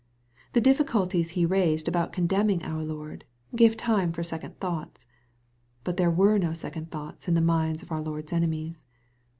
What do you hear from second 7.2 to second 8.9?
in the minds of our Lord's enemies.